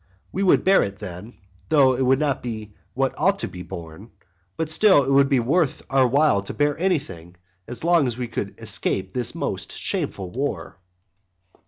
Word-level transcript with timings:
We 0.31 0.41
would 0.41 0.63
bear 0.63 0.81
it 0.81 0.97
then, 0.97 1.35
though 1.69 1.93
it 1.93 2.01
would 2.01 2.17
not 2.17 2.41
be 2.41 2.73
what 2.95 3.13
ought 3.19 3.37
to 3.37 3.47
be 3.47 3.61
borne, 3.61 4.09
but 4.57 4.71
still 4.71 5.03
it 5.03 5.11
would 5.11 5.29
be 5.29 5.39
worth 5.39 5.83
our 5.91 6.07
while 6.07 6.41
to 6.41 6.55
bear 6.55 6.75
anything, 6.79 7.35
as 7.67 7.83
long 7.83 8.07
as 8.07 8.17
we 8.17 8.27
could 8.27 8.59
escape 8.59 9.13
this 9.13 9.35
most 9.35 9.77
shameful 9.77 10.31
war. 10.31 10.79